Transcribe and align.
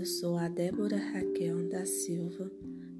a 0.00 0.46
Débora 0.46 0.96
Raquel 0.96 1.68
da 1.68 1.84
Silva, 1.84 2.48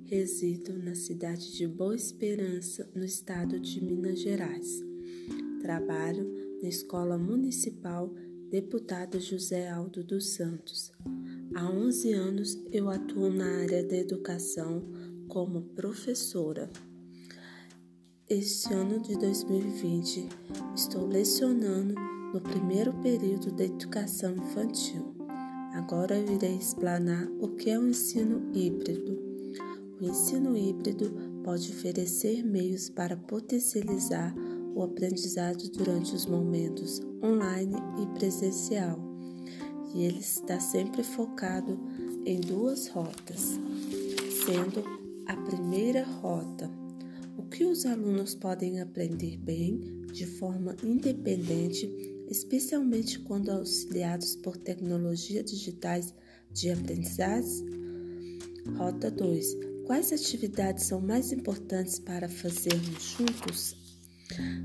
resido 0.02 0.76
na 0.76 0.96
cidade 0.96 1.56
de 1.56 1.64
Boa 1.64 1.94
Esperança, 1.94 2.90
no 2.92 3.04
estado 3.04 3.60
de 3.60 3.80
Minas 3.80 4.18
Gerais. 4.18 4.82
Trabalho 5.62 6.28
na 6.60 6.68
Escola 6.68 7.16
Municipal 7.16 8.12
Deputado 8.50 9.20
José 9.20 9.70
Aldo 9.70 10.02
dos 10.02 10.30
Santos. 10.30 10.90
Há 11.54 11.70
11 11.70 12.12
anos 12.14 12.60
eu 12.72 12.90
atuo 12.90 13.30
na 13.30 13.60
área 13.60 13.84
da 13.84 13.96
educação 13.96 14.82
como 15.28 15.62
professora. 15.76 16.68
Este 18.28 18.74
ano 18.74 19.00
de 19.00 19.16
2020 19.16 20.28
estou 20.74 21.06
lecionando 21.06 21.94
no 22.34 22.40
primeiro 22.40 22.92
período 22.94 23.52
da 23.52 23.64
educação 23.64 24.34
infantil. 24.34 25.17
Agora 25.78 26.18
irei 26.18 26.56
explanar 26.56 27.30
o 27.40 27.50
que 27.50 27.70
é 27.70 27.78
o 27.78 27.86
ensino 27.86 28.50
híbrido. 28.52 29.16
O 30.00 30.04
ensino 30.04 30.56
híbrido 30.56 31.08
pode 31.44 31.70
oferecer 31.70 32.44
meios 32.44 32.90
para 32.90 33.16
potencializar 33.16 34.34
o 34.74 34.82
aprendizado 34.82 35.70
durante 35.70 36.16
os 36.16 36.26
momentos 36.26 37.00
online 37.22 37.76
e 38.02 38.18
presencial, 38.18 38.98
e 39.94 40.02
ele 40.02 40.18
está 40.18 40.58
sempre 40.58 41.04
focado 41.04 41.78
em 42.26 42.40
duas 42.40 42.88
rotas, 42.88 43.60
sendo 44.44 44.82
a 45.26 45.36
primeira 45.36 46.02
rota 46.02 46.68
o 47.36 47.44
que 47.44 47.64
os 47.64 47.86
alunos 47.86 48.34
podem 48.34 48.80
aprender 48.80 49.36
bem 49.38 50.02
de 50.12 50.26
forma 50.26 50.74
independente, 50.82 52.17
especialmente 52.28 53.18
quando 53.20 53.50
auxiliados 53.50 54.36
por 54.36 54.56
tecnologias 54.56 55.50
digitais 55.50 56.14
de 56.52 56.70
aprendizagem. 56.70 57.66
Rota 58.76 59.10
2. 59.10 59.56
Quais 59.86 60.12
atividades 60.12 60.84
são 60.84 61.00
mais 61.00 61.32
importantes 61.32 61.98
para 61.98 62.28
fazermos 62.28 63.16
juntos? 63.16 63.76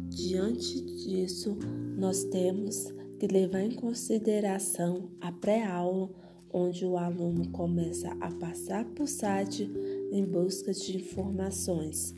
Diante 0.10 0.82
disso, 0.82 1.58
nós 1.98 2.26
temos 2.26 2.94
que 3.18 3.28
levar 3.28 3.62
em 3.62 3.74
consideração 3.74 5.10
a 5.22 5.32
pré-aula, 5.32 6.10
onde 6.52 6.86
o 6.86 6.98
aluno 6.98 7.50
começa 7.52 8.12
a 8.20 8.30
passar 8.32 8.86
por 8.94 9.08
site 9.08 9.72
em 10.12 10.26
busca 10.26 10.74
de 10.74 10.98
informações. 10.98 12.14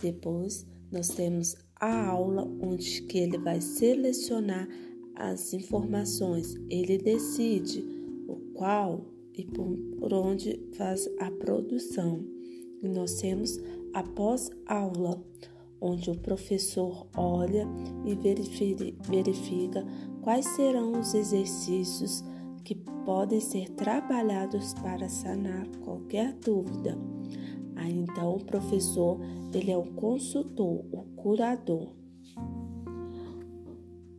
Depois, 0.00 0.66
nós 0.90 1.08
temos 1.08 1.54
a 1.80 2.06
aula 2.06 2.44
onde 2.60 3.02
que 3.02 3.18
ele 3.18 3.38
vai 3.38 3.60
selecionar 3.60 4.68
as 5.14 5.52
informações. 5.52 6.54
Ele 6.68 6.98
decide 6.98 7.84
o 8.28 8.36
qual 8.54 9.04
e 9.34 9.44
por 9.44 10.12
onde 10.12 10.60
faz 10.72 11.08
a 11.18 11.30
produção. 11.30 12.24
E 12.82 12.88
nós 12.88 13.14
temos 13.14 13.58
a 13.92 14.02
pós-aula, 14.02 15.22
onde 15.80 16.10
o 16.10 16.18
professor 16.18 17.06
olha 17.16 17.66
e 18.04 18.14
verifica 18.14 19.84
quais 20.22 20.46
serão 20.46 20.98
os 20.98 21.14
exercícios 21.14 22.24
que 22.64 22.74
podem 23.04 23.40
ser 23.40 23.70
trabalhados 23.70 24.74
para 24.74 25.08
sanar 25.08 25.66
qualquer 25.84 26.34
dúvida. 26.34 26.98
Aí 27.78 27.96
então 27.96 28.36
o 28.36 28.44
professor, 28.44 29.18
ele 29.54 29.70
é 29.70 29.76
o 29.76 29.86
consultor, 29.94 30.84
o 30.92 31.02
curador. 31.16 31.94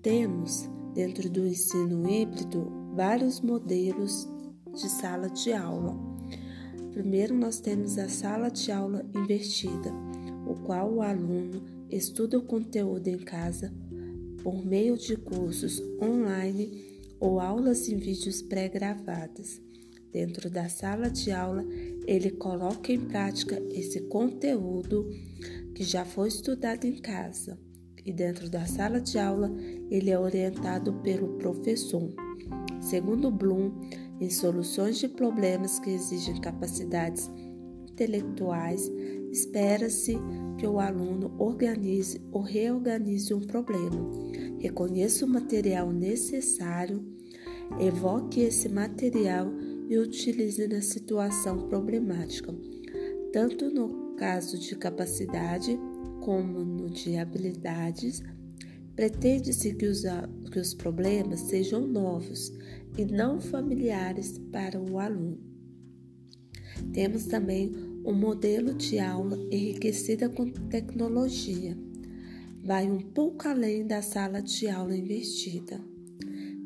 Temos 0.01 0.69
dentro 0.93 1.29
do 1.29 1.45
ensino 1.45 2.09
híbrido 2.09 2.71
vários 2.95 3.41
modelos 3.41 4.27
de 4.73 4.89
sala 4.89 5.29
de 5.29 5.51
aula. 5.53 5.95
Primeiro 6.91 7.35
nós 7.35 7.59
temos 7.59 7.97
a 7.97 8.07
sala 8.07 8.49
de 8.49 8.71
aula 8.71 9.05
invertida 9.13 9.93
o 10.47 10.55
qual 10.55 10.91
o 10.91 11.01
aluno 11.01 11.61
estuda 11.91 12.39
o 12.39 12.41
conteúdo 12.41 13.07
em 13.07 13.19
casa 13.19 13.71
por 14.41 14.65
meio 14.65 14.97
de 14.97 15.15
cursos 15.15 15.79
online 16.01 16.99
ou 17.19 17.39
aulas 17.39 17.87
em 17.87 17.97
vídeos 17.97 18.41
pré-gravadas. 18.41 19.61
Dentro 20.11 20.49
da 20.49 20.67
sala 20.67 21.09
de 21.09 21.31
aula, 21.31 21.63
ele 22.07 22.31
coloca 22.31 22.91
em 22.91 22.99
prática 22.99 23.61
esse 23.71 24.01
conteúdo 24.01 25.07
que 25.75 25.83
já 25.83 26.03
foi 26.03 26.29
estudado 26.29 26.85
em 26.85 26.97
casa. 26.97 27.59
E 28.03 28.11
dentro 28.11 28.49
da 28.49 28.65
sala 28.65 28.99
de 28.99 29.19
aula, 29.19 29.51
ele 29.91 30.09
é 30.09 30.17
orientado 30.17 30.93
pelo 31.03 31.37
professor. 31.37 32.11
Segundo 32.81 33.29
Bloom, 33.29 33.71
em 34.19 34.29
soluções 34.31 34.97
de 34.97 35.07
problemas 35.07 35.79
que 35.79 35.91
exigem 35.91 36.41
capacidades 36.41 37.29
intelectuais, 37.89 38.91
espera-se 39.31 40.17
que 40.57 40.65
o 40.65 40.79
aluno 40.79 41.35
organize 41.37 42.19
ou 42.31 42.41
reorganize 42.41 43.33
um 43.33 43.41
problema, 43.41 44.09
reconheça 44.59 45.25
o 45.25 45.29
material 45.29 45.91
necessário, 45.91 47.05
evoque 47.79 48.41
esse 48.41 48.67
material 48.67 49.47
e 49.89 49.97
utilize 49.97 50.67
na 50.67 50.81
situação 50.81 51.67
problemática, 51.67 52.53
tanto 53.33 53.71
no 53.71 54.15
caso 54.15 54.57
de 54.59 54.75
capacidade 54.75 55.77
como 56.21 56.63
no 56.63 56.91
de 56.91 57.17
habilidades. 57.17 58.21
Pretende-se 58.95 59.73
que 59.73 59.87
os, 59.87 60.03
que 60.51 60.59
os 60.59 60.73
problemas 60.75 61.39
sejam 61.41 61.87
novos 61.87 62.53
e 62.97 63.05
não 63.05 63.41
familiares 63.41 64.37
para 64.51 64.79
o 64.79 64.99
aluno. 64.99 65.39
Temos 66.93 67.25
também 67.25 67.73
um 68.05 68.13
modelo 68.13 68.73
de 68.73 68.99
aula 68.99 69.37
enriquecida 69.51 70.29
com 70.29 70.49
tecnologia. 70.49 71.75
Vai 72.63 72.91
um 72.91 72.99
pouco 72.99 73.47
além 73.47 73.87
da 73.87 74.01
sala 74.01 74.41
de 74.41 74.67
aula 74.67 74.95
investida. 74.95 75.79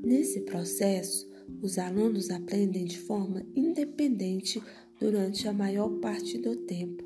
Nesse 0.04 0.42
processo, 0.42 1.33
os 1.62 1.78
alunos 1.78 2.30
aprendem 2.30 2.86
de 2.86 3.00
forma 3.00 3.46
independente 3.56 4.62
durante 5.00 5.48
a 5.48 5.54
maior 5.54 5.90
parte 6.00 6.38
do 6.38 6.56
tempo, 6.56 7.04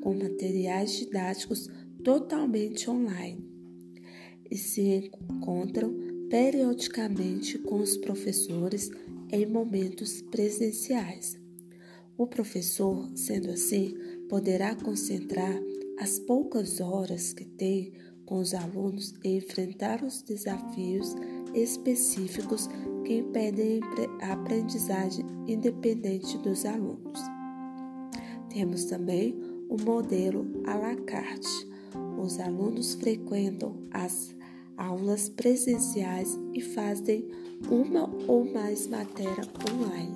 com 0.00 0.14
materiais 0.14 0.92
didáticos 0.92 1.68
totalmente 2.02 2.90
online 2.90 3.44
e 4.50 4.56
se 4.56 5.10
encontram 5.28 5.94
periodicamente 6.28 7.58
com 7.58 7.80
os 7.80 7.96
professores 7.96 8.90
em 9.32 9.46
momentos 9.46 10.20
presenciais. 10.22 11.38
O 12.16 12.26
professor, 12.26 13.10
sendo 13.16 13.50
assim, 13.50 13.94
poderá 14.28 14.74
concentrar 14.74 15.60
as 15.98 16.18
poucas 16.18 16.80
horas 16.80 17.32
que 17.32 17.44
tem 17.44 17.92
com 18.24 18.38
os 18.38 18.54
alunos 18.54 19.14
e 19.24 19.36
enfrentar 19.36 20.02
os 20.04 20.22
desafios 20.22 21.14
específicos 21.54 22.68
que 23.04 23.18
impedem 23.18 23.80
a 24.20 24.32
aprendizagem 24.32 25.24
independente 25.46 26.38
dos 26.38 26.64
alunos. 26.64 27.20
Temos 28.48 28.84
também 28.84 29.34
o 29.68 29.76
modelo 29.80 30.46
à 30.66 30.74
la 30.74 30.96
carte. 30.96 31.68
Os 32.18 32.38
alunos 32.38 32.94
frequentam 32.94 33.76
as 33.90 34.34
aulas 34.76 35.28
presenciais 35.28 36.38
e 36.52 36.60
fazem 36.60 37.28
uma 37.70 38.10
ou 38.26 38.44
mais 38.52 38.86
matérias 38.86 39.48
online. 39.72 40.14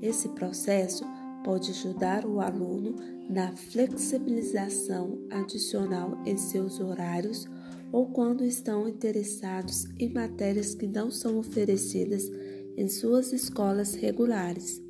Esse 0.00 0.28
processo 0.30 1.04
pode 1.44 1.70
ajudar 1.70 2.24
o 2.24 2.40
aluno 2.40 2.96
na 3.28 3.52
flexibilização 3.56 5.18
adicional 5.30 6.18
em 6.24 6.36
seus 6.36 6.80
horários 6.80 7.48
ou 7.92 8.06
quando 8.10 8.44
estão 8.44 8.88
interessados 8.88 9.86
em 9.98 10.12
matérias 10.12 10.74
que 10.74 10.86
não 10.86 11.10
são 11.10 11.38
oferecidas 11.38 12.30
em 12.76 12.88
suas 12.88 13.32
escolas 13.32 13.94
regulares. 13.94 14.82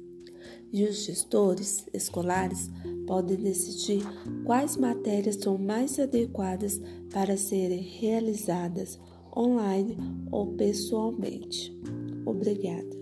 E 0.72 0.84
os 0.84 1.06
gestores 1.06 1.86
escolares 1.94 2.68
podem 3.06 3.38
decidir 3.38 4.02
quais 4.44 4.76
matérias 4.76 5.36
são 5.36 5.56
mais 5.56 5.98
adequadas 5.98 6.80
para 7.10 7.36
serem 7.36 7.80
realizadas 7.80 8.98
online 9.34 9.96
ou 10.30 10.54
pessoalmente. 10.54 11.74
Obrigada. 12.26 12.97